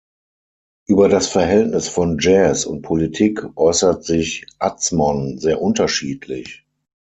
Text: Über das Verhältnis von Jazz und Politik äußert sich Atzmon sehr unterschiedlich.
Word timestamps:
Über 0.87 1.09
das 1.09 1.27
Verhältnis 1.27 1.87
von 1.87 2.17
Jazz 2.19 2.65
und 2.65 2.81
Politik 2.81 3.45
äußert 3.55 4.03
sich 4.03 4.47
Atzmon 4.57 5.37
sehr 5.37 5.61
unterschiedlich. 5.61 6.65